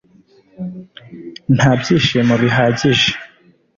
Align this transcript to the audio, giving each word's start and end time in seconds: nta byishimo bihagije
nta 1.55 1.71
byishimo 1.79 2.33
bihagije 2.43 3.11